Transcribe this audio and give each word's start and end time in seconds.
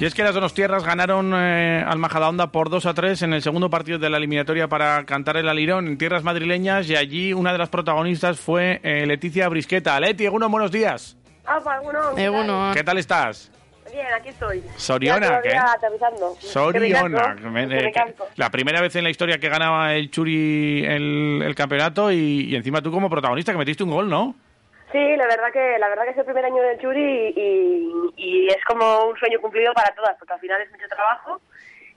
Y 0.00 0.04
es 0.04 0.14
que 0.14 0.22
las 0.22 0.32
Donostierras 0.34 0.84
ganaron 0.84 1.32
eh, 1.34 1.82
al 1.84 1.98
Majadahonda 1.98 2.52
por 2.52 2.70
2 2.70 2.86
a 2.86 2.94
3 2.94 3.22
en 3.22 3.32
el 3.32 3.42
segundo 3.42 3.68
partido 3.68 3.98
de 3.98 4.08
la 4.08 4.18
eliminatoria 4.18 4.68
para 4.68 5.04
cantar 5.04 5.36
el 5.38 5.48
alirón 5.48 5.88
en 5.88 5.98
tierras 5.98 6.22
madrileñas 6.22 6.88
y 6.88 6.94
allí 6.94 7.32
una 7.32 7.50
de 7.50 7.58
las 7.58 7.68
protagonistas 7.68 8.38
fue 8.38 8.80
eh, 8.84 9.06
Leticia 9.06 9.48
Brisqueta. 9.48 9.98
Leti, 9.98 10.24
Eguno, 10.24 10.48
buenos 10.48 10.70
días. 10.70 11.16
¿qué 12.14 12.24
Eguno. 12.26 12.66
tal? 12.66 12.74
¿Qué 12.74 12.84
tal 12.84 12.98
estás? 12.98 13.50
Bien, 13.92 14.06
aquí 14.16 14.28
estoy. 14.28 14.62
Soriona, 14.76 15.40
¿qué? 15.42 15.56
Soriona. 16.46 17.36
Eh, 17.68 17.92
la 18.36 18.50
primera 18.50 18.80
vez 18.80 18.94
en 18.94 19.02
la 19.02 19.10
historia 19.10 19.38
que 19.38 19.48
ganaba 19.48 19.94
el 19.94 20.10
Churi 20.12 20.84
el, 20.84 21.42
el 21.44 21.54
campeonato 21.56 22.12
y, 22.12 22.44
y 22.50 22.54
encima 22.54 22.82
tú 22.82 22.92
como 22.92 23.10
protagonista 23.10 23.50
que 23.50 23.58
metiste 23.58 23.82
un 23.82 23.90
gol, 23.90 24.08
¿no? 24.08 24.36
Sí, 24.92 25.16
la 25.16 25.26
verdad 25.26 25.52
que 25.52 25.78
la 25.78 25.88
verdad 25.88 26.04
que 26.04 26.10
es 26.12 26.18
el 26.18 26.24
primer 26.24 26.44
año 26.46 26.62
del 26.62 26.78
Churi 26.78 27.34
y, 27.36 28.12
y 28.16 28.46
es 28.48 28.64
como 28.66 29.08
un 29.08 29.16
sueño 29.18 29.38
cumplido 29.40 29.72
para 29.74 29.94
todas, 29.94 30.16
porque 30.18 30.32
al 30.34 30.40
final 30.40 30.62
es 30.62 30.70
mucho 30.70 30.86
trabajo 30.88 31.40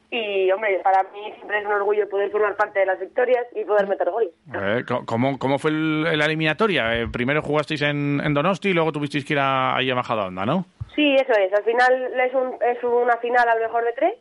y, 0.09 0.52
hombre, 0.52 0.77
para 0.84 1.04
mí 1.04 1.32
siempre 1.35 1.59
es 1.59 1.66
un 1.66 1.72
orgullo 1.72 2.09
poder 2.09 2.30
formar 2.32 2.58
parte 2.58 2.80
de 2.80 2.85
las 2.85 2.99
victorias 2.99 3.46
y 3.55 3.63
poder 3.63 3.88
meter 3.88 4.09
goles. 4.09 4.32
Eh, 4.54 4.84
¿cómo, 5.05 5.40
¿Cómo 5.40 5.58
fue 5.58 5.72
el- 5.72 6.18
la 6.18 6.26
eliminatoria? 6.26 6.98
Eh, 6.99 7.08
primero 7.08 7.41
jugasteis 7.41 7.82
en, 7.84 8.20
en 8.22 8.34
Donosti 8.34 8.70
y 8.70 8.73
luego 8.73 8.91
tuvisteis 8.91 9.23
que 9.23 9.34
ir 9.35 9.40
a, 9.40 9.77
ahí 9.77 9.90
a 9.90 9.96
Majadahonda, 9.96 10.46
¿no? 10.46 10.66
Sí, 10.94 11.16
eso 11.16 11.32
es. 11.40 11.54
Al 11.54 11.63
final 11.63 12.20
es, 12.20 12.34
un, 12.34 12.58
es 12.62 12.84
una 12.84 13.16
final 13.18 13.48
al 13.48 13.60
mejor 13.62 13.85
de 13.85 13.94
tres 13.94 14.13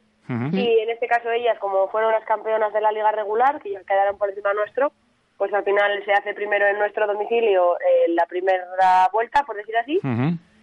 y 0.53 0.79
en 0.79 0.91
este 0.91 1.09
caso 1.09 1.29
ellas, 1.33 1.59
como 1.59 1.89
fueron 1.89 2.13
las 2.13 2.23
campeonas 2.25 2.73
de 2.73 2.81
la 2.81 2.93
liga 2.93 3.11
regular, 3.11 3.61
que 3.61 3.73
ya 3.73 3.81
quedaron 3.83 4.17
por 4.17 4.29
encima 4.29 4.55
nuestro, 4.55 4.93
pues 5.41 5.53
al 5.55 5.65
final 5.65 5.91
se 6.05 6.13
hace 6.13 6.35
primero 6.35 6.67
en 6.67 6.79
nuestro 6.79 7.07
domicilio 7.07 7.77
eh, 7.81 8.11
la 8.11 8.27
primera 8.27 9.09
vuelta, 9.11 9.43
por 9.47 9.57
decir 9.57 9.75
así, 9.79 9.99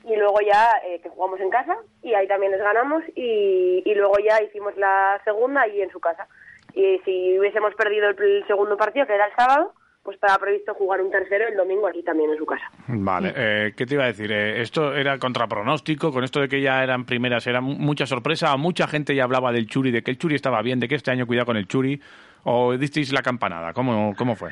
y 0.06 0.16
luego 0.16 0.40
ya 0.40 0.70
eh, 0.86 1.02
que 1.02 1.10
jugamos 1.10 1.40
en 1.42 1.50
casa 1.50 1.76
y 2.04 2.14
ahí 2.14 2.28
también 2.28 2.52
les 2.52 2.62
ganamos 2.62 3.04
y, 3.16 3.82
y 3.84 3.96
luego 3.96 4.14
ya 4.24 4.42
hicimos 4.44 4.78
la 4.78 5.20
segunda 5.26 5.62
ahí 5.64 5.82
en 5.82 5.90
su 5.90 6.00
casa. 6.00 6.28
Y 6.76 7.00
si 7.06 7.40
hubiésemos 7.40 7.74
perdido 7.74 8.08
el, 8.10 8.16
el 8.22 8.46
segundo 8.46 8.78
partido, 8.78 9.08
que 9.08 9.16
era 9.16 9.26
el 9.26 9.34
sábado, 9.36 9.74
pues 10.04 10.16
estaba 10.16 10.38
previsto 10.38 10.76
jugar 10.76 11.02
un 11.02 11.10
tercero 11.10 11.48
el 11.48 11.58
domingo 11.58 11.88
aquí 11.88 12.04
también 12.04 12.30
en 12.30 12.38
su 12.38 12.46
casa. 12.46 12.64
Vale, 12.88 13.34
eh, 13.36 13.74
¿qué 13.76 13.86
te 13.88 13.96
iba 13.96 14.04
a 14.04 14.14
decir? 14.14 14.32
Eh, 14.32 14.62
esto 14.62 14.96
era 14.96 15.18
contra 15.18 15.48
pronóstico, 15.48 16.14
con 16.14 16.24
esto 16.24 16.40
de 16.40 16.48
que 16.48 16.62
ya 16.62 16.84
eran 16.84 17.06
primeras, 17.06 17.48
era 17.48 17.62
mu- 17.62 17.76
mucha 17.76 18.06
sorpresa, 18.06 18.56
mucha 18.58 18.88
gente 18.88 19.16
ya 19.16 19.24
hablaba 19.24 19.52
del 19.52 19.66
Churi, 19.68 19.90
de 19.92 20.04
que 20.04 20.12
el 20.12 20.18
Churi 20.20 20.36
estaba 20.36 20.62
bien, 20.62 20.80
de 20.80 20.88
que 20.88 20.96
este 20.96 21.10
año 21.12 21.26
cuidado 21.26 21.48
con 21.48 21.58
el 21.58 21.68
Churi, 21.68 22.00
o 22.44 22.78
disteis 22.78 23.12
la 23.12 23.22
campanada, 23.22 23.74
¿cómo, 23.74 24.14
cómo 24.18 24.36
fue? 24.38 24.52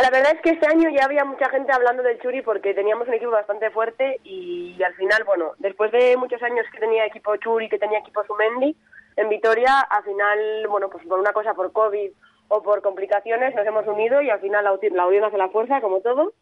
La 0.00 0.08
verdad 0.08 0.32
es 0.34 0.40
que 0.40 0.50
este 0.50 0.66
año 0.66 0.88
ya 0.88 1.04
había 1.04 1.24
mucha 1.24 1.50
gente 1.50 1.70
hablando 1.72 2.02
del 2.02 2.18
Churi 2.20 2.40
porque 2.40 2.72
teníamos 2.72 3.08
un 3.08 3.14
equipo 3.14 3.30
bastante 3.30 3.70
fuerte 3.70 4.20
y, 4.24 4.82
al 4.82 4.94
final, 4.94 5.24
bueno, 5.24 5.52
después 5.58 5.92
de 5.92 6.16
muchos 6.16 6.42
años 6.42 6.64
que 6.72 6.80
tenía 6.80 7.04
equipo 7.04 7.36
Churi, 7.36 7.68
que 7.68 7.78
tenía 7.78 7.98
equipo 7.98 8.24
Sumendi 8.24 8.74
en 9.16 9.28
Vitoria, 9.28 9.80
al 9.80 10.02
final, 10.02 10.66
bueno, 10.68 10.88
pues 10.88 11.06
por 11.06 11.18
una 11.18 11.34
cosa, 11.34 11.52
por 11.52 11.72
COVID 11.72 12.10
o 12.48 12.62
por 12.62 12.80
complicaciones, 12.80 13.54
nos 13.54 13.66
hemos 13.66 13.86
unido 13.86 14.22
y 14.22 14.30
al 14.30 14.40
final 14.40 14.64
la, 14.64 14.78
la 14.92 15.06
unión 15.06 15.24
hace 15.24 15.36
la 15.36 15.50
fuerza, 15.50 15.80
como 15.82 16.00
todo. 16.00 16.32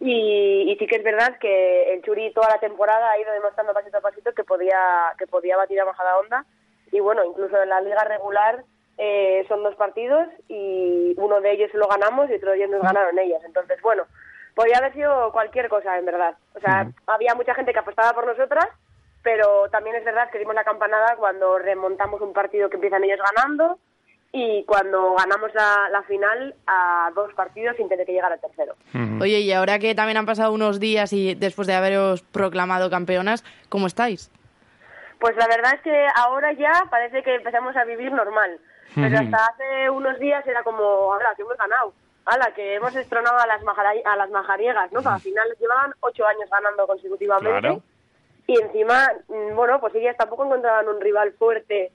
Y 0.00 0.76
sí 0.78 0.86
que 0.86 0.96
es 0.96 1.04
verdad 1.04 1.36
que 1.38 1.94
el 1.94 2.02
Churi 2.02 2.32
toda 2.32 2.48
la 2.48 2.58
temporada 2.58 3.10
ha 3.10 3.18
ido 3.18 3.32
demostrando 3.32 3.72
pasito 3.72 3.98
a 3.98 4.02
pasito 4.02 4.32
que 4.32 4.44
podía 4.44 5.14
que 5.18 5.26
podía 5.26 5.56
batir 5.56 5.80
a 5.80 5.84
bajada 5.84 6.18
onda 6.18 6.44
y 6.90 7.00
bueno 7.00 7.24
incluso 7.24 7.62
en 7.62 7.68
la 7.68 7.80
liga 7.80 8.04
regular 8.04 8.64
eh, 8.98 9.44
son 9.48 9.62
dos 9.62 9.74
partidos 9.76 10.28
y 10.48 11.14
uno 11.16 11.40
de 11.40 11.52
ellos 11.52 11.70
lo 11.74 11.88
ganamos 11.88 12.30
y 12.30 12.34
otro 12.34 12.50
de 12.52 12.58
ellos 12.58 12.70
nos 12.70 12.82
ganaron 12.82 13.18
ellas. 13.18 13.42
Entonces 13.44 13.80
bueno 13.82 14.04
podía 14.54 14.78
haber 14.78 14.92
sido 14.92 15.32
cualquier 15.32 15.68
cosa 15.68 15.98
en 15.98 16.06
verdad. 16.06 16.36
O 16.54 16.60
sea 16.60 16.88
había 17.06 17.34
mucha 17.34 17.54
gente 17.54 17.72
que 17.72 17.78
apostaba 17.78 18.12
por 18.12 18.26
nosotras 18.26 18.68
pero 19.24 19.68
también 19.70 19.96
es 19.96 20.04
verdad 20.04 20.30
que 20.30 20.38
dimos 20.38 20.54
la 20.54 20.64
campanada 20.64 21.16
cuando 21.16 21.58
remontamos 21.58 22.20
un 22.20 22.32
partido 22.32 22.68
que 22.68 22.76
empiezan 22.76 23.02
ellos 23.02 23.18
ganando 23.34 23.78
y 24.32 24.64
cuando 24.64 25.14
ganamos 25.14 25.54
la, 25.54 25.88
la 25.90 26.02
final 26.02 26.54
a 26.66 27.10
dos 27.14 27.32
partidos 27.34 27.76
sin 27.76 27.88
tener 27.88 28.04
que 28.04 28.12
llegar 28.12 28.32
al 28.32 28.40
tercero. 28.40 28.74
Oye, 29.20 29.40
y 29.40 29.52
ahora 29.52 29.78
que 29.78 29.94
también 29.94 30.16
han 30.16 30.26
pasado 30.26 30.52
unos 30.52 30.80
días 30.80 31.12
y 31.12 31.34
después 31.34 31.66
de 31.66 31.74
haberos 31.74 32.22
proclamado 32.22 32.90
campeonas, 32.90 33.44
¿cómo 33.68 33.86
estáis? 33.86 34.30
Pues 35.18 35.36
la 35.36 35.46
verdad 35.46 35.74
es 35.74 35.80
que 35.82 36.06
ahora 36.16 36.52
ya 36.52 36.72
parece 36.90 37.22
que 37.22 37.34
empezamos 37.36 37.76
a 37.76 37.84
vivir 37.84 38.12
normal. 38.12 38.58
Pero 38.94 39.18
hasta 39.18 39.46
hace 39.46 39.90
unos 39.90 40.18
días 40.20 40.46
era 40.46 40.62
como, 40.62 41.12
hala, 41.14 41.34
que 41.34 41.42
hemos 41.42 41.56
ganado. 41.56 41.92
Hala, 42.26 42.52
que 42.54 42.74
hemos 42.74 42.94
destronado 42.94 43.38
a 43.38 43.46
las, 43.46 43.62
majara- 43.62 44.00
a 44.04 44.16
las 44.16 44.30
majariegas, 44.30 44.92
¿no? 44.92 45.00
Al 45.08 45.20
final 45.20 45.48
llevaban 45.58 45.92
ocho 46.00 46.26
años 46.26 46.48
ganando 46.50 46.86
consecutivamente. 46.86 47.60
Claro. 47.60 47.82
Y 48.46 48.60
encima, 48.60 49.10
mm, 49.28 49.54
bueno, 49.54 49.80
pues 49.80 49.94
ellas 49.94 50.16
tampoco 50.16 50.44
encontraban 50.44 50.88
un 50.88 51.00
rival 51.00 51.32
fuerte. 51.32 51.90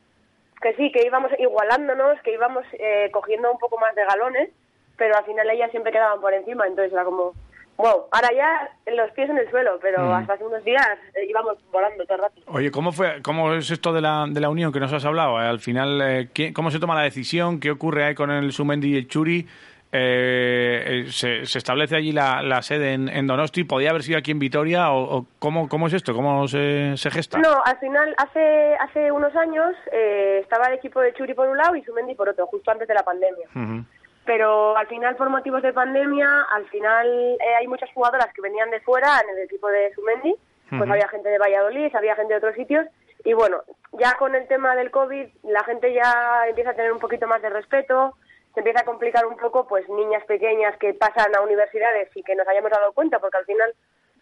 Que 0.62 0.74
sí, 0.76 0.92
que 0.92 1.06
íbamos 1.06 1.32
igualándonos, 1.40 2.20
que 2.22 2.34
íbamos 2.34 2.66
eh, 2.74 3.10
cogiendo 3.14 3.52
un 3.52 3.60
poco 3.60 3.78
más 3.80 3.96
de 3.96 4.04
galones, 4.06 4.50
pero 4.98 5.16
al 5.16 5.24
final 5.26 5.50
ellas 5.50 5.72
siempre 5.72 5.92
quedaban 5.94 6.20
por 6.20 6.34
encima. 6.34 6.68
Entonces 6.68 6.92
era 6.92 7.06
como, 7.06 7.34
wow, 7.80 8.06
ahora 8.12 8.30
ya 8.36 8.70
los 8.94 9.10
pies 9.12 9.30
en 9.30 9.38
el 9.38 9.50
suelo, 9.50 9.80
pero 9.82 10.14
hasta 10.14 10.34
hace 10.34 10.44
unos 10.46 10.64
días 10.64 10.86
eh, 11.16 11.26
íbamos 11.28 11.58
volando 11.72 12.04
todo 12.06 12.16
el 12.18 12.22
rato. 12.24 12.42
Oye, 12.48 12.70
¿cómo 12.72 12.92
fue, 12.92 13.22
cómo 13.24 13.54
es 13.54 13.72
esto 13.72 13.92
de 13.94 14.02
la, 14.02 14.26
de 14.30 14.40
la 14.40 14.50
unión 14.50 14.72
que 14.72 14.80
nos 14.80 14.94
has 14.94 15.06
hablado? 15.06 15.42
Eh, 15.42 15.46
Al 15.48 15.60
final, 15.60 16.02
eh, 16.02 16.30
¿qué- 16.34 16.52
¿cómo 16.54 16.70
se 16.72 16.80
toma 16.80 16.94
la 16.96 17.02
decisión? 17.04 17.60
¿Qué 17.60 17.72
ocurre 17.72 18.04
ahí 18.04 18.16
con 18.16 18.30
el 18.30 18.52
Sumendi 18.52 18.90
y 18.94 18.98
el 18.98 19.08
Churi? 19.08 19.48
Eh, 19.92 21.06
se, 21.10 21.46
se 21.46 21.58
establece 21.58 21.96
allí 21.96 22.12
la, 22.12 22.42
la 22.44 22.62
sede 22.62 22.94
en, 22.94 23.10
en 23.10 23.26
Donosti? 23.28 23.64
¿Podía 23.64 23.90
haber 23.90 24.04
sido 24.04 24.20
aquí 24.20 24.32
en 24.32 24.40
Vitoria? 24.40 24.92
¿O, 24.92 25.18
o 25.18 25.26
cómo, 25.40 25.68
cómo 25.68 25.88
es 25.88 25.94
esto? 25.94 26.14
¿Cómo 26.14 26.48
se, 26.48 26.96
se 26.98 27.10
gesta? 27.10 27.40
No, 27.40 27.62
al 27.66 27.78
final, 27.80 28.14
hace 28.18 28.76
hace 28.80 29.12
unos 29.12 29.36
años 29.36 29.74
eh, 29.92 30.40
estaba 30.44 30.68
el 30.68 30.76
equipo 30.76 31.00
de 31.02 31.14
Churi 31.14 31.34
por 31.34 31.48
un 31.50 31.58
lado 31.58 31.76
y 31.76 31.84
Sumendi 31.84 32.14
por 32.16 32.30
otro, 32.30 32.46
justo 32.48 32.70
antes 32.72 32.88
de 32.88 32.94
la 32.94 33.04
pandemia. 33.04 33.48
Ujú. 33.56 33.84
Pero 34.26 34.78
al 34.78 34.88
final, 34.88 35.16
por 35.16 35.30
motivos 35.30 35.62
de 35.62 35.74
pandemia, 35.74 36.46
al 36.54 36.68
final 36.70 37.08
eh, 37.08 37.56
hay 37.60 37.68
muchas 37.68 37.92
jugadoras 37.94 38.32
que 38.34 38.42
venían 38.42 38.70
de 38.70 38.80
fuera 38.82 39.20
en 39.24 39.38
el 39.38 39.46
equipo 39.46 39.68
de 39.68 39.92
Sumendi. 39.94 40.36
Pues 40.70 40.88
había 40.88 41.08
gente 41.08 41.30
de 41.30 41.40
Valladolid, 41.40 41.96
había 41.96 42.16
gente 42.16 42.34
de 42.34 42.38
otros 42.38 42.56
sitios. 42.56 42.86
Y 43.24 43.34
bueno, 43.34 43.64
ya 43.94 44.14
con 44.20 44.36
el 44.36 44.48
tema 44.48 44.76
del 44.76 44.92
COVID, 44.92 45.28
la 45.44 45.64
gente 45.64 45.94
ya 45.94 46.48
empieza 46.48 46.72
a 46.72 46.76
tener 46.76 46.92
un 46.92 47.00
poquito 47.00 47.28
más 47.28 47.42
de 47.42 47.50
respeto. 47.50 48.16
Se 48.54 48.60
empieza 48.60 48.82
a 48.82 48.86
complicar 48.86 49.26
un 49.26 49.36
poco, 49.36 49.68
pues 49.68 49.88
niñas 49.90 50.24
pequeñas 50.26 50.78
que 50.78 50.94
pasan 50.94 51.36
a 51.36 51.42
universidades 51.42 52.10
y 52.16 52.24
que 52.24 52.36
nos 52.36 52.48
hayamos 52.48 52.72
dado 52.72 52.94
cuenta, 52.94 53.20
porque 53.20 53.38
al 53.38 53.46
final, 53.46 53.74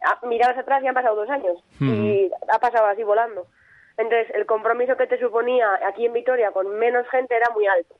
ah, 0.05 0.19
miradas 0.23 0.57
atrás 0.57 0.81
ya 0.81 0.89
han 0.89 0.95
pasado 0.95 1.15
dos 1.15 1.29
años 1.29 1.63
y 1.79 2.31
ha 2.47 2.59
pasado 2.59 2.87
así 2.87 3.03
volando. 3.03 3.45
Entonces, 3.97 4.33
el 4.35 4.45
compromiso 4.45 4.95
que 4.95 5.07
te 5.07 5.19
suponía 5.19 5.79
aquí 5.85 6.05
en 6.05 6.13
Vitoria 6.13 6.51
con 6.51 6.77
menos 6.77 7.07
gente 7.09 7.35
era 7.35 7.49
muy 7.49 7.65
alto. 7.67 7.95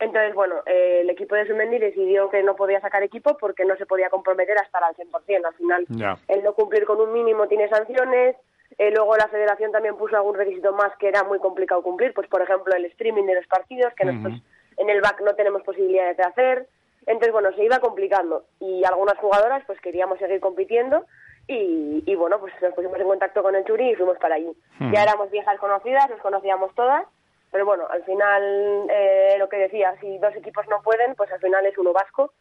Entonces, 0.00 0.34
bueno, 0.34 0.56
eh, 0.66 1.00
el 1.02 1.10
equipo 1.10 1.34
de 1.34 1.46
Sumendi 1.46 1.78
decidió 1.78 2.30
que 2.30 2.42
no 2.42 2.54
podía 2.54 2.80
sacar 2.80 3.02
equipo 3.02 3.36
porque 3.36 3.64
no 3.64 3.76
se 3.76 3.86
podía 3.86 4.10
comprometer 4.10 4.56
hasta 4.58 4.78
al 4.78 4.94
100%. 4.94 5.44
Al 5.44 5.54
final, 5.54 5.86
el 6.28 6.44
no 6.44 6.54
cumplir 6.54 6.84
con 6.84 7.00
un 7.00 7.12
mínimo 7.12 7.48
tiene 7.48 7.68
sanciones. 7.68 8.36
Eh, 8.78 8.92
luego 8.94 9.16
la 9.16 9.26
federación 9.26 9.72
también 9.72 9.96
puso 9.96 10.16
algún 10.16 10.36
requisito 10.36 10.72
más 10.72 10.96
que 10.98 11.08
era 11.08 11.24
muy 11.24 11.40
complicado 11.40 11.82
cumplir. 11.82 12.14
Pues, 12.14 12.28
por 12.28 12.42
ejemplo, 12.42 12.74
el 12.76 12.84
streaming 12.84 13.24
de 13.24 13.34
los 13.34 13.46
partidos, 13.48 13.92
que 13.94 14.04
nosotros 14.04 14.40
en 14.76 14.90
el 14.90 15.00
back 15.00 15.20
no 15.22 15.34
tenemos 15.34 15.62
posibilidades 15.62 16.16
de 16.16 16.22
hacer. 16.22 16.68
Entonces, 17.06 17.32
bueno, 17.32 17.52
se 17.56 17.64
iba 17.64 17.80
complicando. 17.80 18.44
Y 18.60 18.84
algunas 18.84 19.18
jugadoras, 19.18 19.64
pues 19.66 19.80
queríamos 19.80 20.20
seguir 20.20 20.38
compitiendo. 20.38 21.06
Y, 21.48 22.04
y 22.06 22.14
bueno, 22.14 22.38
pues 22.38 22.52
nos 22.62 22.74
pusimos 22.74 23.00
en 23.00 23.08
contacto 23.08 23.42
con 23.42 23.56
el 23.56 23.64
Churi 23.64 23.90
y 23.90 23.94
fuimos 23.96 24.18
para 24.18 24.36
allí. 24.36 24.52
Ya 24.92 25.02
éramos 25.02 25.30
viejas 25.30 25.58
conocidas, 25.58 26.08
nos 26.10 26.20
conocíamos 26.20 26.72
todas. 26.74 27.04
Pero 27.50 27.64
bueno, 27.64 27.84
al 27.90 28.02
final, 28.04 28.42
eh, 28.90 29.36
lo 29.38 29.48
que 29.48 29.56
decía, 29.56 29.94
si 30.00 30.18
dos 30.18 30.34
equipos 30.36 30.66
no 30.68 30.82
pueden, 30.82 31.14
pues 31.14 31.30
al 31.32 31.40
final 31.40 31.64
es 31.66 31.76
uno 31.78 31.92
vasco 31.92 32.32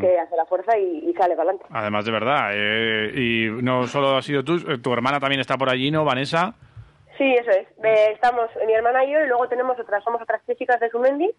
que 0.00 0.16
hace 0.16 0.36
la 0.36 0.44
fuerza 0.46 0.78
y, 0.78 1.10
y 1.10 1.12
sale 1.14 1.34
para 1.34 1.50
adelante. 1.50 1.64
Además, 1.70 2.04
de 2.04 2.12
verdad. 2.12 2.50
eh, 2.52 3.10
y 3.16 3.48
no 3.64 3.88
solo 3.88 4.16
has 4.16 4.24
sido 4.24 4.44
tú, 4.44 4.54
eh, 4.68 4.78
tu 4.78 4.92
hermana 4.92 5.18
también 5.18 5.40
está 5.40 5.56
por 5.56 5.68
allí, 5.68 5.90
¿no, 5.90 6.04
Vanessa? 6.04 6.54
Sí, 7.22 7.34
eso 7.34 7.50
es. 7.52 7.68
Eh, 7.84 8.10
estamos 8.14 8.50
mi 8.66 8.72
hermana 8.72 9.04
y 9.04 9.12
yo 9.12 9.20
y 9.20 9.28
luego 9.28 9.46
tenemos 9.46 9.78
otras, 9.78 10.02
somos 10.02 10.20
otras 10.20 10.40
tres 10.44 10.58
chicas 10.58 10.80
de 10.80 10.90
Sumendi 10.90 11.30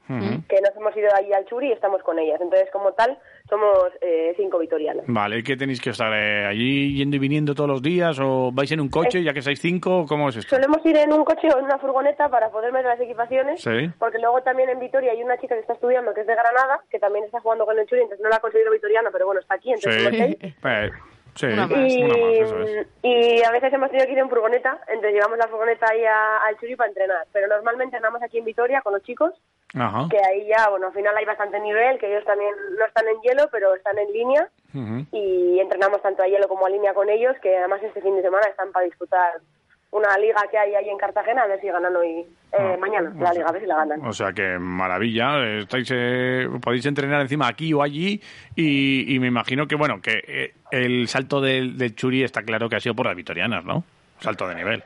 que 0.47 0.61
nos 0.61 0.73
hemos 0.77 0.95
ido 0.95 1.09
allí 1.13 1.33
al 1.33 1.43
Churi 1.45 1.67
y 1.67 1.71
estamos 1.73 2.01
con 2.03 2.17
ellas. 2.19 2.39
Entonces, 2.39 2.69
como 2.71 2.93
tal, 2.93 3.17
somos 3.49 3.89
eh, 3.99 4.33
cinco 4.37 4.59
vitorianas. 4.59 5.03
Vale, 5.09 5.39
¿y 5.39 5.43
qué 5.43 5.57
tenéis 5.57 5.81
que 5.81 5.89
estar 5.89 6.13
eh, 6.13 6.45
allí 6.45 6.95
yendo 6.95 7.17
y 7.17 7.19
viniendo 7.19 7.53
todos 7.53 7.69
los 7.69 7.81
días? 7.81 8.17
¿O 8.21 8.51
vais 8.53 8.71
en 8.71 8.79
un 8.79 8.87
coche, 8.87 9.21
ya 9.23 9.33
que 9.33 9.41
sois 9.41 9.59
cinco? 9.59 10.05
¿Cómo 10.07 10.29
es 10.29 10.37
esto? 10.37 10.55
Solemos 10.55 10.77
ir 10.85 10.95
en 10.95 11.11
un 11.11 11.25
coche 11.25 11.49
o 11.53 11.59
en 11.59 11.65
una 11.65 11.77
furgoneta 11.79 12.29
para 12.29 12.49
poder 12.49 12.71
meter 12.71 12.85
las 12.87 13.01
equipaciones, 13.01 13.61
Sí. 13.61 13.89
porque 13.99 14.19
luego 14.19 14.41
también 14.41 14.69
en 14.69 14.79
Vitoria 14.79 15.11
hay 15.11 15.21
una 15.21 15.37
chica 15.37 15.55
que 15.55 15.61
está 15.61 15.73
estudiando 15.73 16.13
que 16.13 16.21
es 16.21 16.27
de 16.27 16.33
Granada, 16.35 16.79
que 16.89 16.99
también 16.99 17.25
está 17.25 17.41
jugando 17.41 17.65
con 17.65 17.77
el 17.77 17.85
Churi, 17.87 18.03
entonces 18.03 18.23
no 18.23 18.29
la 18.29 18.37
ha 18.37 18.39
conseguido 18.39 18.71
vitoriana, 18.71 19.09
pero 19.11 19.25
bueno, 19.25 19.41
está 19.41 19.55
aquí, 19.55 19.73
entonces. 19.73 20.37
Eh, 20.65 20.91
sí, 21.35 21.45
Una 21.47 21.67
más. 21.67 21.91
Y, 21.93 22.03
una 22.03 22.17
más, 22.17 22.33
eso 22.33 22.59
es. 22.61 22.87
y 23.01 23.43
a 23.43 23.51
veces 23.51 23.73
hemos 23.73 23.89
tenido 23.89 24.05
que 24.07 24.13
ir 24.13 24.19
en 24.19 24.29
furgoneta, 24.29 24.79
entonces 24.87 25.13
llevamos 25.13 25.37
la 25.37 25.47
furgoneta 25.47 25.85
ahí 25.91 26.03
a- 26.05 26.37
al 26.45 26.57
Churi 26.59 26.75
para 26.75 26.89
entrenar. 26.89 27.25
Pero 27.33 27.47
normalmente 27.47 27.95
andamos 27.97 28.21
aquí 28.23 28.37
en 28.39 28.45
Vitoria 28.45 28.81
con 28.81 28.93
los 28.93 29.03
chicos, 29.03 29.33
Ajá. 29.75 30.07
que 30.09 30.17
ahí 30.19 30.47
ya, 30.47 30.69
bueno, 30.69 30.87
al 30.87 30.93
final 30.93 31.15
hay 31.17 31.25
bastante 31.25 31.59
nivel, 31.59 31.97
que 31.99 32.07
ellos 32.11 32.25
también 32.25 32.53
no 32.77 32.85
están 32.85 33.07
en 33.07 33.19
hielo, 33.21 33.47
pero 33.51 33.73
están 33.75 33.97
en 33.99 34.11
línea. 34.11 34.49
Y 35.11 35.59
entrenamos 35.59 36.01
tanto 36.01 36.23
a 36.23 36.27
hielo 36.27 36.47
como 36.47 36.65
a 36.65 36.69
línea 36.69 36.93
con 36.95 37.07
ellos, 37.09 37.35
que 37.41 37.55
además 37.57 37.81
este 37.83 38.01
fin 38.01 38.15
de 38.15 38.23
semana 38.23 38.47
están 38.49 38.71
para 38.71 38.85
disfrutar 38.85 39.33
una 39.93 40.17
liga 40.17 40.41
que 40.51 40.57
hay 40.57 40.75
ahí 40.75 40.89
en 40.89 40.97
Cartagena, 40.97 41.43
a 41.43 41.47
ver 41.47 41.61
si 41.61 41.67
ganan 41.67 41.95
hoy, 41.95 42.25
eh, 42.51 42.77
mañana, 42.79 43.13
la 43.19 43.31
liga, 43.31 43.47
a 43.47 43.51
ver 43.51 43.61
si 43.61 43.67
la 43.67 43.75
ganan. 43.77 44.05
O 44.05 44.11
sea 44.13 44.33
que 44.33 44.57
maravilla, 44.59 45.59
estáis, 45.59 45.89
eh, 45.93 46.47
podéis 46.61 46.85
entrenar 46.85 47.21
encima 47.21 47.47
aquí 47.47 47.73
o 47.73 47.81
allí 47.81 48.21
y, 48.55 49.15
y 49.15 49.19
me 49.19 49.27
imagino 49.27 49.67
que, 49.67 49.75
bueno, 49.75 50.01
que 50.01 50.23
eh, 50.27 50.53
el 50.71 51.07
salto 51.07 51.41
del, 51.41 51.77
del 51.77 51.95
Churi 51.95 52.23
está 52.23 52.43
claro 52.43 52.67
que 52.69 52.75
ha 52.75 52.79
sido 52.79 52.95
por 52.95 53.05
las 53.05 53.15
vitorianas, 53.15 53.63
¿no? 53.65 53.83
Salto 54.19 54.47
de 54.47 54.55
nivel. 54.55 54.83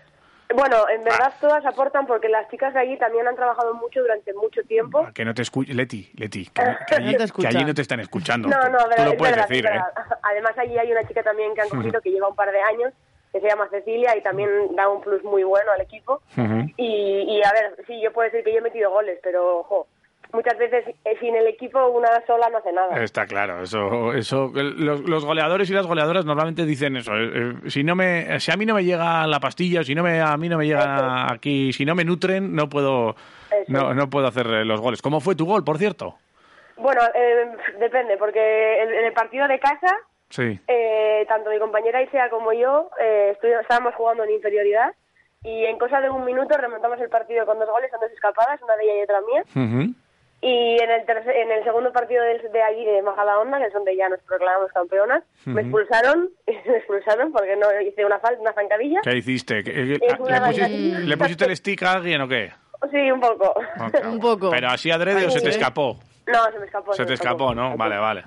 Bueno, 0.55 0.87
en 0.89 1.03
verdad 1.03 1.33
Ah. 1.33 1.37
todas 1.41 1.65
aportan 1.65 2.05
porque 2.07 2.29
las 2.29 2.49
chicas 2.49 2.73
de 2.73 2.79
allí 2.79 2.97
también 2.97 3.27
han 3.27 3.35
trabajado 3.35 3.73
mucho 3.75 3.99
durante 4.01 4.33
mucho 4.33 4.61
tiempo. 4.63 5.05
Que 5.13 5.25
no 5.25 5.33
te 5.33 5.41
escuche, 5.41 5.73
Leti, 5.73 6.09
Leti, 6.15 6.45
que, 6.45 6.61
que 6.87 6.95
allí, 6.95 7.05
No 7.05 7.11
te 7.11 7.17
que 7.17 7.23
escuchan. 7.23 7.55
allí 7.55 7.65
no 7.65 7.73
te 7.73 7.81
están 7.81 7.99
escuchando. 7.99 8.47
No, 8.47 8.55
Tú- 8.61 8.71
no, 8.71 8.77
tú 8.77 9.03
lo 9.03 9.11
es 9.11 9.15
puedes 9.17 9.35
verdad, 9.35 9.49
decir, 9.49 9.65
¿eh? 9.65 9.69
verdad. 9.71 9.87
Además 10.23 10.57
allí 10.57 10.77
hay 10.77 10.91
una 10.91 11.05
chica 11.07 11.21
también 11.23 11.53
que 11.53 11.61
han 11.61 11.69
cogido 11.69 11.99
que 12.01 12.11
lleva 12.11 12.29
un 12.29 12.35
par 12.35 12.49
de 12.51 12.61
años, 12.61 12.93
que 13.31 13.39
se 13.41 13.47
llama 13.47 13.67
Cecilia 13.69 14.15
y 14.17 14.21
también 14.21 14.49
da 14.75 14.87
un 14.89 15.01
plus 15.01 15.23
muy 15.23 15.43
bueno 15.43 15.71
al 15.71 15.81
equipo. 15.81 16.21
Y, 16.77 17.25
y 17.27 17.41
a 17.43 17.51
ver, 17.51 17.83
sí, 17.85 18.01
yo 18.01 18.11
puedo 18.13 18.29
decir 18.29 18.43
que 18.43 18.51
yo 18.53 18.59
he 18.59 18.61
metido 18.61 18.89
goles, 18.91 19.19
pero 19.21 19.59
ojo, 19.59 19.87
muchas 20.33 20.57
veces 20.57 20.85
eh, 21.05 21.17
sin 21.19 21.35
el 21.35 21.47
equipo 21.47 21.85
una 21.89 22.09
sola 22.25 22.49
no 22.49 22.57
hace 22.57 22.71
nada. 22.73 23.03
Está 23.03 23.25
claro, 23.25 23.61
eso, 23.63 24.13
eso, 24.13 24.51
los, 24.53 25.01
los 25.07 25.25
goleadores 25.25 25.69
y 25.69 25.73
las 25.73 25.85
goleadoras 25.87 26.25
normalmente 26.25 26.65
dicen 26.65 26.95
eso. 26.97 27.13
eh, 27.15 27.31
eh, 27.65 27.69
si 27.69 27.83
no 27.83 27.95
me, 27.95 28.39
si 28.39 28.51
a 28.51 28.57
mí 28.57 28.65
no 28.65 28.73
me 28.75 28.83
llega 28.83 29.25
la 29.27 29.39
pastilla, 29.39 29.83
si 29.83 29.93
no 29.95 30.03
me, 30.03 30.19
a 30.21 30.35
mí 30.37 30.49
no 30.49 30.57
me 30.57 30.65
llega 30.65 31.31
aquí, 31.31 31.71
si 31.73 31.85
no 31.85 31.95
me 31.95 32.05
nutren, 32.05 32.55
no 32.55 32.69
puedo, 32.69 33.15
Eso. 33.51 33.71
no, 33.71 33.93
no 33.93 34.09
puedo 34.09 34.27
hacer 34.27 34.47
los 34.47 34.81
goles. 34.81 35.01
¿Cómo 35.01 35.19
fue 35.19 35.35
tu 35.35 35.45
gol, 35.45 35.63
por 35.63 35.77
cierto? 35.77 36.15
Bueno, 36.77 37.01
eh, 37.15 37.47
depende, 37.79 38.17
porque 38.17 38.83
en, 38.83 38.93
en 38.93 39.05
el 39.05 39.13
partido 39.13 39.47
de 39.47 39.59
casa, 39.59 39.95
Sí. 40.29 40.59
eh, 40.67 41.25
tanto 41.27 41.49
mi 41.49 41.59
compañera 41.59 42.01
Isea 42.01 42.29
como 42.29 42.51
yo 42.53 42.89
eh, 42.99 43.35
estu- 43.39 43.61
estábamos 43.61 43.95
jugando 43.95 44.23
en 44.23 44.31
inferioridad 44.31 44.93
y 45.43 45.65
en 45.65 45.77
cosa 45.77 46.01
de 46.01 46.09
un 46.09 46.25
minuto 46.25 46.57
remontamos 46.57 46.99
el 46.99 47.09
partido 47.09 47.45
con 47.45 47.59
dos 47.59 47.69
goles, 47.69 47.89
son 47.91 47.99
dos 48.01 48.11
escapadas, 48.11 48.61
una 48.61 48.75
de 48.75 48.83
ella 48.83 48.99
y 48.99 49.03
otra 49.03 49.21
mía. 49.21 49.93
Y 50.39 50.77
en 50.83 50.91
el, 50.91 51.03
tercer- 51.07 51.33
en 51.35 51.51
el 51.51 51.63
segundo 51.63 51.91
partido 51.91 52.23
del- 52.23 52.51
de, 52.51 52.61
allí, 52.61 52.85
de 52.85 53.01
Majadahonda, 53.01 53.57
que 53.57 53.65
es 53.65 53.73
donde 53.73 53.95
ya 53.95 54.07
nos 54.09 54.19
proclamamos 54.21 54.71
campeonas, 54.71 55.23
me 55.45 55.61
expulsaron, 55.61 56.29
me 56.47 56.77
expulsaron 56.77 57.31
porque 57.31 57.55
no 57.55 57.67
hice 57.81 58.05
una 58.05 58.19
falta, 58.19 58.39
una 58.41 58.53
zancadilla. 58.53 59.01
¿Qué 59.03 59.17
hiciste? 59.17 59.63
¿Qué- 59.63 59.73
qué- 59.73 59.99
Es 60.05 60.19
una 60.19 60.39
¿Le, 60.39 60.45
pusi- 60.45 60.59
bailarina. 60.61 60.99
le 60.99 61.17
pusiste 61.17 61.45
el 61.45 61.55
stick 61.57 61.81
a 61.83 61.93
alguien 61.93 62.21
o 62.21 62.27
qué? 62.27 62.51
Sí, 62.91 63.11
un 63.11 63.19
poco. 63.19 63.55
Un 64.05 64.19
poco. 64.19 64.49
¿Pero 64.51 64.67
así 64.67 64.91
adrede 64.91 65.25
o 65.25 65.31
se 65.31 65.41
te 65.41 65.49
escapó? 65.49 65.97
No, 66.27 66.51
se 66.51 66.59
me 66.59 66.65
escapó. 66.65 66.93
Se 66.93 67.05
te 67.05 67.13
escapó, 67.13 67.53
¿no? 67.55 67.75
Vale, 67.77 67.97
vale. 67.97 68.23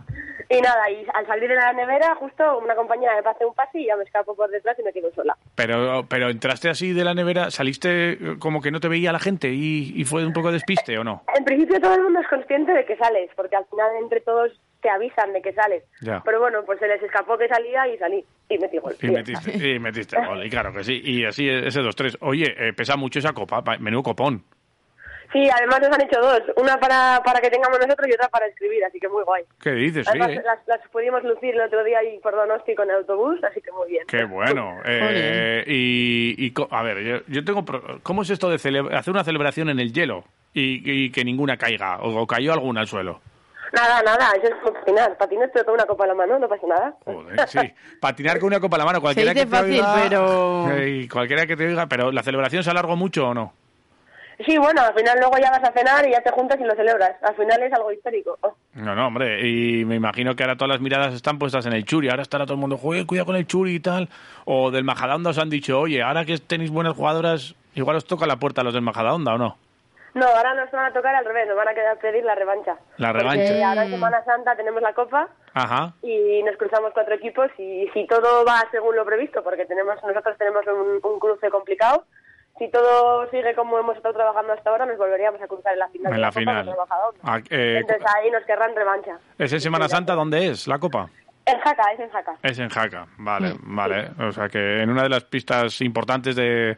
Y 0.49 0.61
nada, 0.61 0.91
y 0.91 1.07
al 1.15 1.27
salir 1.27 1.49
de 1.49 1.55
la 1.55 1.73
nevera, 1.73 2.15
justo 2.17 2.59
una 2.59 2.75
compañera 2.75 3.15
me 3.15 3.23
pasé 3.23 3.45
un 3.45 3.55
pase 3.55 3.79
y 3.81 3.87
ya 3.87 3.97
me 3.97 4.03
escapo 4.03 4.35
por 4.35 4.51
detrás 4.51 4.77
y 4.81 4.83
me 4.83 4.93
quedo 4.93 5.13
sola. 5.15 5.37
Pero, 5.55 6.05
pero 6.09 6.29
entraste 6.29 6.69
así 6.69 6.93
de 6.93 7.05
la 7.05 7.15
nevera, 7.15 7.53
saliste 7.53 8.13
eh, 8.13 8.19
como 8.41 8.61
que 8.61 8.73
no 8.73 8.81
te 8.81 8.89
veía 8.89 9.13
la 9.13 9.21
gente 9.21 9.49
y, 9.53 9.93
y 9.95 10.05
fue 10.05 10.27
un 10.27 10.33
poco 10.33 10.51
despiste 10.51 10.99
o 10.99 11.05
no? 11.05 11.23
En 11.37 11.45
principio 11.45 11.81
todo 11.81 11.95
el 11.95 12.03
mundo 12.03 12.19
es 12.21 12.27
consciente 12.27 12.73
de 12.73 12.85
que 12.85 12.97
sales, 12.97 13.31
porque 13.37 13.55
al 13.55 13.65
final 13.67 13.91
entre 14.03 14.23
todos 14.23 14.51
te 14.83 14.91
avisan 14.91 15.33
de 15.33 15.41
que 15.43 15.53
sales. 15.53 15.85
Ya. 16.01 16.21
Pero 16.25 16.41
bueno, 16.41 16.65
pues 16.67 16.81
se 16.81 16.89
les 16.89 17.01
escapó 17.01 17.39
que 17.39 17.47
salía 17.47 17.87
y 17.87 17.97
salí. 17.99 18.25
Y 18.49 18.59
metí 18.59 18.79
gol. 18.79 18.97
Y 19.01 19.07
metiste, 19.09 19.69
y 19.69 19.79
metiste 19.79 20.17
gol, 20.27 20.45
y 20.45 20.51
claro 20.51 20.73
que 20.73 20.83
sí. 20.83 21.01
Y 21.05 21.25
así 21.27 21.49
ese 21.49 21.81
2-3. 21.81 22.17
Oye, 22.23 22.55
eh, 22.59 22.73
pesa 22.73 22.97
mucho 22.97 23.21
esa 23.21 23.33
copa, 23.35 23.63
pa- 23.63 23.79
menudo 23.79 24.03
copón. 24.03 24.43
Sí, 25.33 25.49
además 25.49 25.81
nos 25.81 25.93
han 25.93 26.03
hecho 26.03 26.21
dos. 26.21 26.41
Una 26.57 26.77
para, 26.81 27.21
para 27.25 27.41
que 27.41 27.51
tengamos 27.51 27.79
nosotros 27.79 28.09
y 28.09 28.13
otra 28.15 28.29
para 28.29 28.47
escribir, 28.47 28.85
así 28.85 28.99
que 28.99 29.09
muy 29.09 29.23
guay. 29.23 29.45
¿Qué 29.63 29.71
dices? 29.71 30.05
Sí, 30.05 30.11
Además, 30.11 30.31
eh? 30.31 30.43
las, 30.45 30.59
las 30.67 30.89
pudimos 30.89 31.23
lucir 31.23 31.55
el 31.55 31.61
otro 31.61 31.85
día 31.85 31.99
ahí 32.01 32.19
por 32.21 32.35
Donosti 32.35 32.75
con 32.75 32.91
el 32.91 32.97
autobús, 32.97 33.39
así 33.45 33.61
que 33.61 33.71
muy 33.71 33.89
bien. 33.91 34.05
Qué 34.09 34.25
bueno. 34.25 34.79
Eh, 34.85 35.63
y, 35.67 36.35
y 36.37 36.51
co- 36.53 36.69
a 36.71 36.83
ver, 36.83 36.99
yo, 37.05 37.17
yo 37.29 37.45
tengo... 37.45 37.65
pro- 37.65 38.01
¿Cómo 38.03 38.23
es 38.23 38.31
esto 38.31 38.49
de 38.51 38.57
hacer 38.57 39.13
una 39.13 39.23
celebración 39.25 39.69
en 39.69 39.79
el 39.79 39.93
hielo 39.93 40.25
y, 40.53 40.83
y 41.05 41.11
que 41.13 41.25
ninguna 41.25 41.57
caiga? 41.57 41.99
¿O, 42.01 42.23
o 42.23 42.27
cayó 42.27 42.53
alguna 42.53 42.81
al 42.81 42.89
suelo? 42.89 43.21
Nada, 43.73 44.03
nada, 44.03 44.33
eso 44.43 44.53
es 44.53 44.61
como 44.65 44.73
patinar. 44.81 45.17
Patinas 45.17 45.51
pero 45.53 45.65
con 45.65 45.75
una 45.75 45.85
copa 45.87 46.03
en 46.05 46.09
la 46.09 46.15
mano, 46.17 46.39
no 46.41 46.49
pasa 46.49 46.67
nada. 46.67 46.95
Joder, 47.05 47.49
sí. 47.49 47.59
Patinar 48.01 48.41
con 48.41 48.49
una 48.49 48.59
copa 48.59 48.75
en 48.77 48.81
la 48.81 48.85
mano. 48.87 49.01
Cualquiera 49.01 49.33
dice 49.33 49.45
que 49.45 49.51
te 49.51 49.57
fácil, 49.57 49.75
oiga- 49.81 49.97
pero- 50.03 50.71
Eh, 50.77 51.09
cualquiera 51.09 51.47
que 51.47 51.57
te 51.57 51.69
diga, 51.69 51.87
pero 51.87 52.11
¿la 52.11 52.25
celebración 52.25 52.65
se 52.65 52.71
alargó 52.71 52.97
mucho 52.97 53.29
o 53.29 53.35
no? 53.35 53.53
Sí, 54.47 54.57
bueno, 54.59 54.81
al 54.83 54.95
final 54.95 55.19
luego 55.19 55.37
ya 55.39 55.51
vas 55.51 55.63
a 55.65 55.73
cenar 55.73 56.07
y 56.07 56.13
ya 56.13 56.21
te 56.23 56.31
juntas 56.31 56.59
y 56.61 56.65
lo 56.65 56.75
celebras. 56.75 57.13
Al 57.23 57.35
final 57.37 57.63
es 57.63 57.73
algo 57.73 57.93
histórico. 57.93 58.39
No, 58.75 58.95
no, 58.95 59.07
hombre, 59.09 59.47
y 59.47 59.85
me 59.85 59.97
imagino 59.97 60.35
que 60.35 60.43
ahora 60.45 60.57
todas 60.57 60.71
las 60.71 60.81
miradas 60.81 61.13
están 61.15 61.39
puestas 61.39 61.67
en 61.67 61.73
el 61.73 61.85
Churi, 61.85 62.09
ahora 62.09 62.23
estará 62.23 62.45
todo 62.45 62.55
el 62.55 62.61
mundo, 62.61 62.77
joder, 62.79 63.05
cuidado 63.07 63.27
con 63.27 63.37
el 63.37 63.47
Churi 63.47 63.75
y 63.75 63.81
tal, 63.81 64.09
o 64.47 64.71
del 64.71 64.85
Majadahonda 64.85 65.31
os 65.31 65.39
han 65.39 65.51
dicho, 65.51 65.79
oye, 65.79 66.03
ahora 66.03 66.25
que 66.25 66.39
tenéis 66.39 66.71
buenas 66.71 66.95
jugadoras, 66.97 67.55
igual 67.75 67.97
os 67.97 68.05
toca 68.07 68.27
la 68.27 68.37
puerta 68.37 68.63
a 68.63 68.65
los 68.65 68.73
del 68.75 68.83
Majadahonda, 68.83 69.35
¿o 69.35 69.39
no? 69.39 69.59
No, 70.15 70.27
ahora 70.27 70.55
nos 70.55 70.69
van 70.73 70.87
a 70.87 70.93
tocar 70.93 71.15
al 71.15 71.25
revés, 71.25 71.47
nos 71.47 71.57
van 71.57 71.69
a 71.69 71.75
quedar 71.75 71.97
pedir 71.99 72.25
la 72.25 72.35
revancha. 72.35 72.77
La 72.97 73.13
Porque 73.13 73.23
revancha. 73.23 73.69
ahora 73.69 73.85
en 73.85 73.91
Semana 73.93 74.25
Santa 74.25 74.57
tenemos 74.57 74.83
la 74.83 74.93
Copa 74.93 75.29
Ajá, 75.55 75.93
y 76.03 76.43
nos 76.43 76.57
cruzamos 76.57 76.91
cuatro 76.93 77.15
equipos 77.15 77.49
y 77.59 77.89
si 77.95 78.07
todo 78.09 78.45
va 78.45 78.61
según 78.73 78.97
lo 78.97 79.05
previsto, 79.05 79.45
porque 79.45 79.67
tenemos 79.67 79.95
nosotros 80.03 80.37
tenemos 80.37 80.65
un, 80.67 80.99
un 81.09 81.21
cruce 81.21 81.49
complicado, 81.51 82.05
si 82.61 82.69
todo 82.71 83.27
sigue 83.31 83.55
como 83.55 83.79
hemos 83.79 83.97
estado 83.97 84.15
trabajando 84.15 84.53
hasta 84.53 84.69
ahora, 84.69 84.85
nos 84.85 84.99
volveríamos 84.99 85.41
a 85.41 85.49
cruzar 85.49 85.73
en 85.73 85.79
la 85.79 85.89
final. 85.89 86.13
en 86.13 86.21
la 86.21 86.31
final. 86.31 86.71
Ah, 87.23 87.41
eh, 87.49 87.79
Entonces 87.81 88.07
ahí 88.15 88.31
nos 88.31 88.45
querrán 88.45 88.77
revancha. 88.77 89.19
¿Es 89.39 89.51
en 89.55 89.61
Semana 89.63 89.89
Santa 89.89 90.15
dónde 90.15 90.49
es 90.49 90.69
la 90.69 90.79
Copa? 90.79 91.09
En 91.47 91.59
Jaca, 91.59 91.83
es 91.95 92.01
en 92.01 92.11
Jaca. 92.11 92.37
Es 92.43 92.59
en 92.59 92.69
Jaca, 92.69 93.07
vale, 93.17 93.55
vale. 93.63 94.11
O 94.21 94.31
sea 94.31 94.49
que 94.51 94.83
en 94.83 94.91
una 94.91 95.05
de 95.05 95.09
las 95.09 95.25
pistas 95.25 95.81
importantes 95.81 96.37
de, 96.37 96.77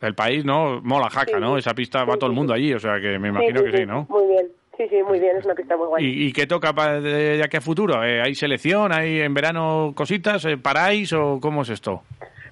del 0.00 0.14
país, 0.14 0.44
¿no? 0.44 0.80
Mola 0.82 1.10
Jaca, 1.10 1.32
Sí, 1.34 1.40
¿no? 1.40 1.54
sí. 1.54 1.58
Esa 1.58 1.74
pista 1.74 2.04
va 2.04 2.12
Sí, 2.14 2.20
todo 2.20 2.30
el 2.30 2.36
mundo 2.36 2.54
allí, 2.54 2.72
o 2.72 2.78
sea 2.78 3.00
que 3.00 3.18
me 3.18 3.28
Sí, 3.28 3.34
imagino 3.34 3.64
que 3.64 3.70
sí, 3.72 3.76
sí, 3.78 3.86
¿no? 3.86 4.06
Muy 4.08 4.26
bien, 4.28 4.46
sí, 4.76 4.86
sí, 4.88 5.02
muy 5.02 5.18
bien, 5.18 5.36
es 5.36 5.44
una 5.44 5.54
pista 5.56 5.76
muy 5.76 5.88
guay. 5.88 6.04
¿Y, 6.06 6.26
y 6.28 6.32
qué 6.32 6.46
toca 6.46 6.72
de, 6.72 7.00
de 7.36 7.44
aquí 7.44 7.56
a 7.56 7.60
futuro? 7.60 8.02
Eh, 8.04 8.22
¿Hay 8.22 8.36
selección? 8.36 8.92
¿Hay 8.92 9.20
en 9.20 9.34
verano 9.34 9.92
cositas? 9.96 10.44
Eh, 10.44 10.56
¿Paráis 10.56 11.12
o 11.12 11.40
cómo 11.40 11.62
es 11.62 11.70
esto? 11.70 12.04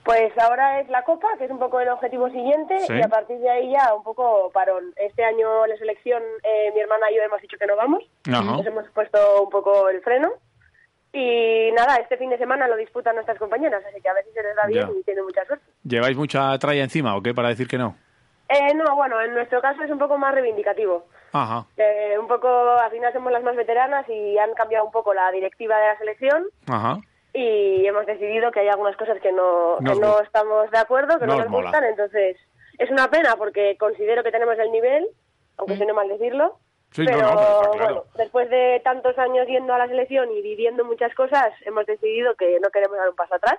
Pues 0.04 0.36
ahora 0.38 0.80
es 0.80 0.88
la 0.90 1.02
Copa, 1.02 1.28
que 1.38 1.44
es 1.46 1.50
un 1.50 1.58
poco 1.58 1.80
el 1.80 1.88
objetivo 1.88 2.28
siguiente, 2.28 2.78
Sí. 2.80 2.92
y 2.92 3.02
a 3.02 3.08
partir 3.08 3.38
de 3.38 3.48
ahí 3.50 3.72
ya 3.72 3.94
un 3.94 4.02
poco 4.02 4.50
parón. 4.52 4.92
Este 4.96 5.24
año 5.24 5.66
la 5.66 5.76
selección, 5.76 6.22
eh, 6.42 6.70
mi 6.74 6.80
hermana 6.80 7.10
y 7.10 7.16
yo 7.16 7.22
hemos 7.22 7.40
dicho 7.40 7.56
que 7.58 7.66
no 7.66 7.74
vamos, 7.76 8.02
Ajá. 8.30 8.42
nos 8.44 8.66
hemos 8.66 8.88
puesto 8.90 9.42
un 9.42 9.50
poco 9.50 9.88
el 9.88 10.02
freno. 10.02 10.30
Y 11.12 11.70
nada, 11.72 11.96
este 11.96 12.16
fin 12.16 12.28
de 12.28 12.38
semana 12.38 12.66
lo 12.68 12.76
disputan 12.76 13.14
nuestras 13.14 13.38
compañeras, 13.38 13.82
así 13.88 14.00
que 14.00 14.08
a 14.08 14.14
ver 14.14 14.24
si 14.24 14.32
se 14.32 14.42
les 14.42 14.56
da 14.56 14.66
bien 14.66 14.86
Ya. 14.92 14.98
y 14.98 15.02
tienen 15.04 15.24
mucha 15.24 15.44
suerte. 15.46 15.64
¿Lleváis 15.84 16.16
mucha 16.16 16.58
tralla 16.58 16.82
encima 16.82 17.16
o 17.16 17.22
qué 17.22 17.32
para 17.32 17.48
decir 17.48 17.68
que 17.68 17.78
no? 17.78 17.96
Eh, 18.48 18.74
no, 18.74 18.94
bueno, 18.96 19.20
en 19.22 19.32
nuestro 19.32 19.62
caso 19.62 19.82
es 19.84 19.90
un 19.90 19.98
poco 19.98 20.18
más 20.18 20.34
reivindicativo. 20.34 21.06
Ajá, 21.32 21.66
Eh, 21.76 22.16
un 22.18 22.28
poco, 22.28 22.48
al 22.48 22.90
final 22.90 23.12
somos 23.12 23.32
las 23.32 23.42
más 23.42 23.56
veteranas 23.56 24.06
y 24.08 24.36
han 24.38 24.52
cambiado 24.54 24.84
un 24.84 24.92
poco 24.92 25.14
la 25.14 25.30
directiva 25.32 25.76
de 25.78 25.86
la 25.86 25.98
selección 25.98 26.44
ajá. 26.68 26.98
Y 27.34 27.84
hemos 27.86 28.06
decidido 28.06 28.50
que 28.52 28.60
hay 28.60 28.68
algunas 28.68 28.96
cosas 28.96 29.20
que 29.20 29.32
no, 29.32 29.78
que 29.84 29.94
no 29.96 30.20
estamos 30.20 30.70
de 30.70 30.78
acuerdo, 30.78 31.18
que 31.18 31.26
no, 31.26 31.34
no 31.34 31.38
os 31.40 31.44
nos 31.44 31.50
mola. 31.50 31.64
gustan, 31.70 31.84
entonces 31.84 32.36
es 32.78 32.90
una 32.90 33.10
pena 33.10 33.36
porque 33.36 33.76
considero 33.76 34.22
que 34.22 34.30
tenemos 34.32 34.58
el 34.58 34.70
nivel, 34.72 35.06
aunque 35.58 35.76
suene 35.76 35.92
mal 35.92 36.08
decirlo, 36.08 36.58
Sí, 36.92 37.04
pero, 37.04 37.18
no, 37.22 37.26
pero 37.26 37.40
está 37.40 37.70
claro. 37.72 37.94
bueno, 37.94 38.04
después 38.16 38.48
de 38.50 38.80
tantos 38.84 39.18
años 39.18 39.48
yendo 39.48 39.74
a 39.74 39.78
la 39.78 39.88
selección 39.88 40.30
y 40.30 40.42
viviendo 40.42 40.84
muchas 40.84 41.12
cosas, 41.14 41.52
hemos 41.62 41.84
decidido 41.86 42.36
que 42.36 42.60
no 42.60 42.70
queremos 42.70 42.96
dar 42.96 43.08
un 43.08 43.16
paso 43.16 43.34
atrás, 43.34 43.58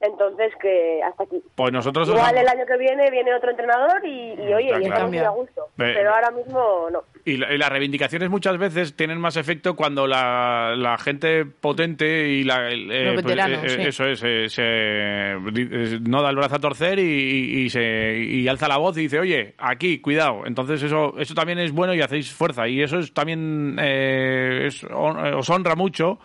entonces 0.00 0.52
que 0.62 1.00
hasta 1.02 1.24
aquí. 1.24 1.42
Pues 1.56 1.72
nosotros... 1.72 2.08
Igual 2.08 2.36
el 2.38 2.46
año 2.48 2.64
que 2.66 2.76
viene 2.78 3.10
viene 3.10 3.34
otro 3.34 3.50
entrenador 3.50 4.04
y, 4.06 4.34
y 4.34 4.54
oye, 4.54 4.68
Está 4.68 4.80
y 4.80 4.84
estamos 4.84 5.08
muy 5.10 5.18
a 5.18 5.30
gusto, 5.30 5.62
pero 5.76 6.14
ahora 6.14 6.30
mismo 6.30 6.88
no. 6.92 7.02
Y, 7.24 7.36
la- 7.36 7.52
y 7.52 7.58
las 7.58 7.68
reivindicaciones 7.68 8.30
muchas 8.30 8.56
veces 8.58 8.94
tienen 8.96 9.20
más 9.20 9.36
efecto 9.36 9.74
cuando 9.76 10.06
la, 10.06 10.74
la 10.76 10.96
gente 10.98 11.44
potente 11.44 12.28
y 12.28 12.44
la, 12.44 12.68
el- 12.68 12.90
eh, 12.92 13.04
Los 13.06 13.16
veteranos, 13.24 13.64
eh, 13.64 13.68
sí. 13.70 13.82
eso 13.82 14.04
es, 14.06 14.22
eh, 14.24 14.48
se, 14.48 14.62
eh, 14.64 15.98
no 16.08 16.22
da 16.22 16.30
el 16.30 16.36
brazo 16.36 16.56
a 16.56 16.60
torcer 16.60 16.98
y, 16.98 17.02
y- 17.02 17.60
y 17.64 17.70
se, 17.70 18.18
y 18.18 18.46
alza 18.48 18.68
la 18.68 18.78
voz 18.78 18.96
y 18.98 19.02
dice, 19.02 19.18
oye, 19.18 19.54
aquí, 19.58 19.98
cuidado. 20.00 20.46
Entonces 20.46 20.82
eso, 20.82 21.14
eso 21.18 21.34
también 21.34 21.58
es 21.58 21.72
bueno 21.72 21.92
y 21.94 22.00
hacéis 22.00 22.32
fuerza. 22.32 22.68
Y 22.68 22.82
eso 22.82 22.98
es 23.00 23.12
también 23.12 23.76
eh, 23.80 24.66
es- 24.66 24.84
eh, 24.84 24.88
os 24.92 25.50
honra 25.50 25.74
mucho. 25.74 26.18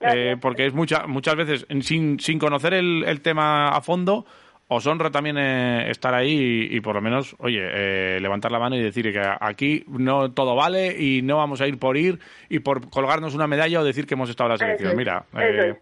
Eh, 0.00 0.36
porque 0.40 0.66
es 0.66 0.74
mucha, 0.74 1.06
muchas 1.06 1.36
veces, 1.36 1.66
sin, 1.80 2.18
sin 2.20 2.38
conocer 2.38 2.74
el, 2.74 3.04
el 3.06 3.20
tema 3.20 3.68
a 3.68 3.80
fondo, 3.80 4.26
os 4.68 4.86
honra 4.86 5.10
también 5.10 5.38
eh, 5.38 5.90
estar 5.90 6.12
ahí 6.12 6.68
y, 6.70 6.76
y 6.76 6.80
por 6.80 6.96
lo 6.96 7.00
menos, 7.00 7.36
oye, 7.38 7.60
eh, 7.62 8.18
levantar 8.20 8.50
la 8.50 8.58
mano 8.58 8.76
y 8.76 8.82
decir 8.82 9.12
que 9.12 9.22
aquí 9.40 9.84
no 9.86 10.32
todo 10.32 10.56
vale 10.56 10.96
y 10.98 11.22
no 11.22 11.36
vamos 11.36 11.60
a 11.60 11.68
ir 11.68 11.78
por 11.78 11.96
ir 11.96 12.18
y 12.48 12.58
por 12.58 12.90
colgarnos 12.90 13.34
una 13.34 13.46
medalla 13.46 13.80
o 13.80 13.84
decir 13.84 14.06
que 14.06 14.14
hemos 14.14 14.28
estado 14.28 14.48
en 14.48 14.52
la 14.52 14.58
selección. 14.58 14.90
Es, 14.90 14.96
Mira, 14.96 15.24
eh, 15.38 15.74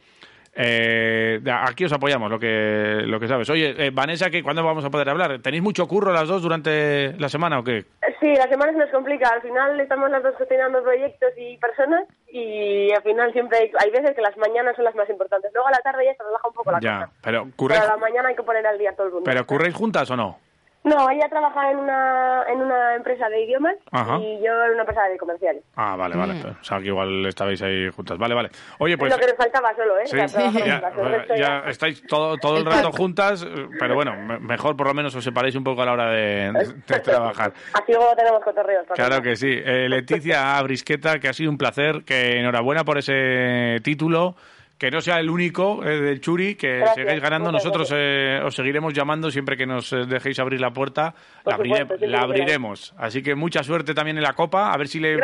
eh, 0.57 1.41
aquí 1.51 1.85
os 1.87 1.93
apoyamos, 1.93 2.31
lo 2.31 2.39
que, 2.39 3.03
lo 3.07 3.19
que 3.19 3.27
sabes. 3.27 3.49
Oye, 3.51 3.75
eh, 3.87 3.91
Vanessa, 3.91 4.31
¿que 4.31 4.43
¿cuándo 4.43 4.63
vamos 4.63 4.85
a 4.85 4.91
poder 4.91 5.09
hablar? 5.09 5.41
¿Tenéis 5.41 5.63
mucho 5.63 5.89
curro 5.89 6.13
las 6.13 6.29
dos 6.29 6.43
durante 6.43 7.15
la 7.19 7.29
semana 7.29 7.59
o 7.59 7.65
qué? 7.65 7.85
Sí, 8.21 8.35
la 8.37 8.49
semana 8.49 8.73
se 8.73 8.79
nos 8.79 8.91
complica. 8.91 9.29
Al 9.31 9.43
final 9.43 9.81
estamos 9.81 10.11
las 10.11 10.23
dos 10.23 10.35
gestionando 10.39 10.83
proyectos 10.83 11.31
y 11.37 11.57
personas 11.57 12.05
y 12.37 12.91
al 12.93 13.03
final 13.03 13.33
siempre 13.33 13.59
hay, 13.59 13.71
hay 13.79 13.91
veces 13.91 14.15
que 14.17 14.21
las 14.21 14.37
mañanas 14.37 14.75
son 14.75 14.85
las 14.85 14.95
más 14.97 15.09
importantes. 15.09 15.53
Luego 15.55 15.69
a 15.69 15.71
la 15.71 15.79
tarde 15.79 16.05
ya 16.05 16.15
se 16.17 16.23
relaja 16.25 16.49
un 16.49 16.55
poco 16.55 16.73
la 16.73 16.81
Ya, 16.81 16.99
cosa. 17.07 17.11
pero 17.23 17.47
Pero 17.57 17.75
a 17.83 17.87
la 17.87 17.97
mañana 17.97 18.29
hay 18.31 18.35
que 18.35 18.43
poner 18.43 18.67
al 18.67 18.77
día 18.77 18.93
todo 18.97 19.07
el 19.07 19.13
mundo. 19.13 19.31
pero 19.31 19.47
curráis 19.47 19.75
juntas 19.75 20.11
o 20.11 20.17
no? 20.17 20.39
No, 20.85 21.09
ella 21.09 21.27
trabaja 21.31 21.71
en 21.71 21.79
una, 21.79 22.45
en 22.47 22.61
una 22.61 22.95
empresa 22.95 23.27
de 23.31 23.43
idiomas 23.43 23.75
Ajá. 23.91 24.19
y 24.19 24.39
yo 24.45 24.53
en 24.67 24.73
una 24.73 24.81
empresa 24.83 25.03
de 25.05 25.17
comerciales. 25.17 25.63
Ah, 25.77 25.97
vale, 25.97 26.15
vale. 26.15 26.35
O 26.61 26.63
sea, 26.63 26.79
que 26.79 26.87
igual 26.89 27.25
estabais 27.25 27.61
ahí 27.63 27.89
juntas. 27.91 28.19
Vale, 28.19 28.35
vale. 28.35 28.51
Oye, 28.79 28.99
pues... 28.99 29.11
es 29.11 29.19
lo 29.19 29.25
que 29.25 29.33
nos 29.33 29.37
faltaba 29.39 29.75
solo, 29.75 29.99
¿eh? 29.99 30.03
Sí, 30.07 30.19
O 30.19 30.29
sea, 30.29 30.51
ya, 30.51 30.91
juntas, 30.91 31.63
estáis 31.69 32.07
todo, 32.07 32.37
todo 32.37 32.59
el 32.59 32.67
rato 32.67 32.93
juntas, 32.97 33.47
pero 33.81 33.95
bueno, 33.95 34.15
me- 34.15 34.39
mejor 34.41 34.77
por 34.77 34.87
lo 34.89 34.93
menos 34.95 35.15
os 35.15 35.25
separéis 35.25 35.55
un 35.57 35.65
poco 35.65 35.81
a 35.81 35.87
la 35.87 35.93
hora 35.93 36.11
de, 36.11 36.53
de 36.87 37.01
trabajar. 37.01 37.55
Así 37.73 37.93
luego 37.93 38.15
tenemos 38.15 38.43
cotorreos. 38.45 38.87
Claro 38.95 39.23
que 39.23 39.37
sí. 39.37 39.49
Eh, 39.51 39.89
Leticia 39.89 40.61
Brisqueta, 40.63 41.19
que 41.19 41.29
ha 41.29 41.33
sido 41.33 41.51
un 41.51 41.57
placer, 41.57 42.05
que 42.05 42.39
enhorabuena 42.41 42.85
por 42.85 42.99
ese 42.99 43.79
título. 43.83 44.37
Que 44.85 44.91
no 44.91 45.01
sea 45.01 45.19
el 45.19 45.31
único 45.31 45.83
eh, 45.83 45.99
del 45.99 46.21
Churi, 46.21 46.57
que 46.57 46.77
Gracias, 46.81 46.97
sigáis 46.97 47.23
ganando. 47.23 47.51
Nosotros 47.51 47.91
eh, 47.97 48.39
os 48.45 48.55
seguiremos 48.55 48.93
llamando 48.93 49.31
siempre 49.31 49.57
que 49.57 49.65
nos 49.65 49.91
eh, 49.95 50.05
dejéis 50.07 50.39
abrir 50.41 50.61
la 50.61 50.73
puerta. 50.75 51.15
Por 51.43 51.53
La, 51.55 51.57
abriré- 51.59 51.81
supuesto, 51.89 52.17
abriremos. 52.19 52.95
Así 52.99 53.23
que 53.23 53.35
mucha 53.35 53.63
suerte 53.65 53.95
también 53.95 54.19
en 54.19 54.23
la 54.25 54.35
Copa. 54.35 54.73
A 54.73 54.77
ver 54.77 54.87
si 54.89 55.01
le, 55.01 55.17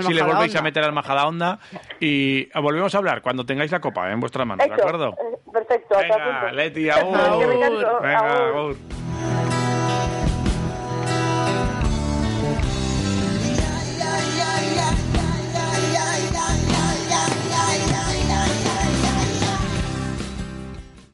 si 0.00 0.14
le 0.14 0.22
volvéis 0.22 0.56
a 0.56 0.62
meter 0.62 0.84
al 0.84 0.94
Majadahonda. 0.94 1.58
Y 2.00 2.48
volvemos 2.58 2.94
a 2.94 2.96
hablar 2.98 3.20
cuando 3.20 3.44
tengáis 3.44 3.70
la 3.72 3.80
Copa 3.80 4.10
en 4.10 4.20
vuestras 4.20 4.46
manos, 4.46 4.66
¿de 4.66 4.72
Hecho. 4.72 4.82
acuerdo? 4.82 5.08
Eh, 5.10 5.36
Perfecto, 5.52 5.98
hasta 5.98 6.16
Venga, 6.16 6.40
punto. 6.40 6.54
Leti, 6.56 6.88
agur. 6.88 8.00
Venga, 8.00 8.48
agur. 8.48 8.76